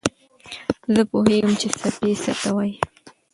[0.93, 2.75] زه پوهېږم چې څپې څه ته وايي.